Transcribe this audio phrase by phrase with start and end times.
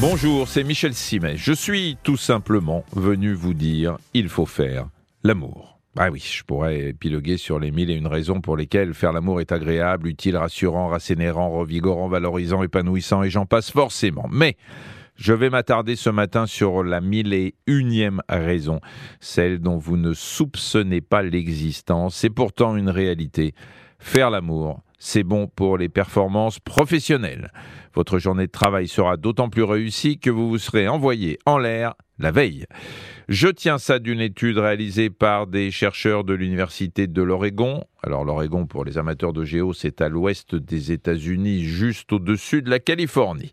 [0.00, 1.36] Bonjour, c'est Michel Simet.
[1.36, 4.88] Je suis tout simplement venu vous dire il faut faire
[5.24, 5.78] l'amour.
[5.96, 9.40] Ah oui, je pourrais épiloguer sur les mille et une raisons pour lesquelles faire l'amour
[9.40, 14.28] est agréable, utile, rassurant, rassénérant, revigorant, valorisant, épanouissant et j'en passe forcément.
[14.30, 14.56] Mais
[15.16, 18.80] je vais m'attarder ce matin sur la mille et unième raison,
[19.18, 23.54] celle dont vous ne soupçonnez pas l'existence, c'est pourtant une réalité.
[23.98, 27.52] Faire l'amour, c'est bon pour les performances professionnelles.
[27.94, 31.94] Votre journée de travail sera d'autant plus réussie que vous vous serez envoyé en l'air
[32.18, 32.66] la veille.
[33.28, 37.84] Je tiens ça d'une étude réalisée par des chercheurs de l'Université de l'Oregon.
[38.02, 42.70] Alors l'Oregon, pour les amateurs de géo, c'est à l'ouest des États-Unis, juste au-dessus de
[42.70, 43.52] la Californie.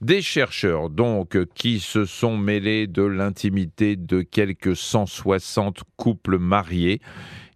[0.00, 7.00] Des chercheurs donc qui se sont mêlés de l'intimité de quelques 160 couples mariés.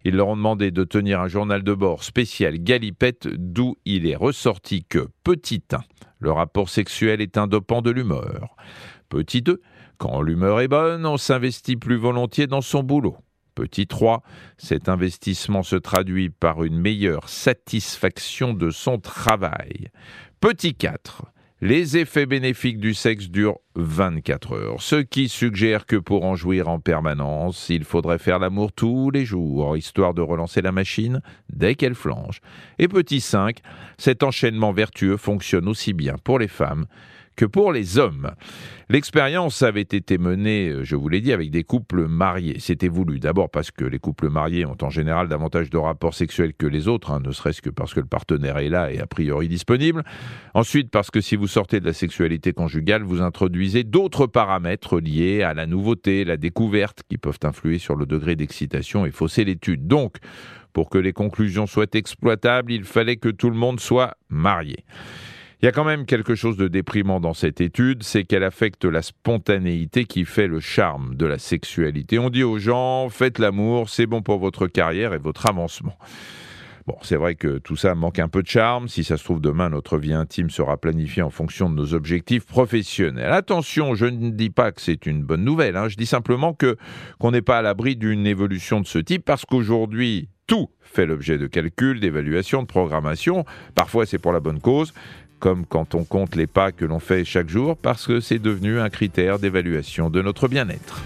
[0.03, 4.17] Ils leur ont demandé de tenir un journal de bord spécial Galipette d'où il est
[4.17, 5.77] ressorti que petit 1,
[6.19, 8.57] le rapport sexuel est un dopant de l'humeur.
[9.07, 9.61] Petit 2,
[9.97, 13.15] quand l'humeur est bonne, on s'investit plus volontiers dans son boulot.
[13.55, 14.21] Petit 3,
[14.57, 19.91] cet investissement se traduit par une meilleure satisfaction de son travail.
[20.41, 21.23] Petit 4,
[21.63, 26.67] les effets bénéfiques du sexe durent 24 heures, ce qui suggère que pour en jouir
[26.67, 31.75] en permanence, il faudrait faire l'amour tous les jours, histoire de relancer la machine dès
[31.75, 32.41] qu'elle flanche.
[32.79, 33.59] Et petit 5,
[33.97, 36.85] cet enchaînement vertueux fonctionne aussi bien pour les femmes
[37.35, 38.31] que pour les hommes.
[38.89, 42.57] L'expérience avait été menée, euh, je vous l'ai dit, avec des couples mariés.
[42.59, 46.53] C'était voulu d'abord parce que les couples mariés ont en général davantage de rapports sexuels
[46.53, 49.07] que les autres, hein, ne serait-ce que parce que le partenaire est là et a
[49.07, 50.03] priori disponible.
[50.53, 55.43] Ensuite, parce que si vous sortez de la sexualité conjugale, vous introduisez d'autres paramètres liés
[55.43, 59.87] à la nouveauté, la découverte, qui peuvent influer sur le degré d'excitation et fausser l'étude.
[59.87, 60.17] Donc,
[60.73, 64.83] pour que les conclusions soient exploitables, il fallait que tout le monde soit marié.
[65.63, 68.83] Il y a quand même quelque chose de déprimant dans cette étude, c'est qu'elle affecte
[68.83, 72.19] la spontanéité qui fait le charme de la sexualité.
[72.19, 75.97] On dit aux gens, faites l'amour, c'est bon pour votre carrière et votre avancement.
[76.85, 78.89] Bon, c'est vrai que tout ça manque un peu de charme.
[78.89, 82.45] Si ça se trouve, demain, notre vie intime sera planifiée en fonction de nos objectifs
[82.45, 83.31] professionnels.
[83.31, 85.77] Attention, je ne dis pas que c'est une bonne nouvelle.
[85.77, 85.87] Hein.
[85.87, 86.75] Je dis simplement que
[87.19, 91.37] qu'on n'est pas à l'abri d'une évolution de ce type parce qu'aujourd'hui, tout fait l'objet
[91.37, 93.45] de calculs, d'évaluations, de programmation.
[93.75, 94.93] Parfois, c'est pour la bonne cause
[95.43, 98.79] comme quand on compte les pas que l'on fait chaque jour, parce que c'est devenu
[98.79, 101.03] un critère d'évaluation de notre bien-être.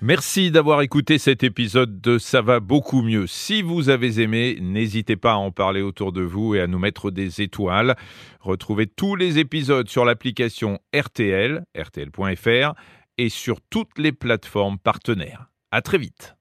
[0.00, 3.26] Merci d'avoir écouté cet épisode de Ça va beaucoup mieux.
[3.26, 6.78] Si vous avez aimé, n'hésitez pas à en parler autour de vous et à nous
[6.78, 7.96] mettre des étoiles.
[8.40, 12.72] Retrouvez tous les épisodes sur l'application RTL, rtl.fr
[13.18, 15.50] et sur toutes les plateformes partenaires.
[15.70, 16.34] À très vite.